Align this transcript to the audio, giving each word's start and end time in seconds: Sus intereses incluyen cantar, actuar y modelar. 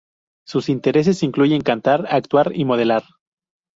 Sus 0.47 0.69
intereses 0.69 1.21
incluyen 1.21 1.61
cantar, 1.61 2.07
actuar 2.09 2.53
y 2.55 2.65
modelar. 2.65 3.03